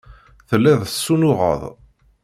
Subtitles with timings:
[0.49, 1.61] Telliḍ tessunuɣeḍ.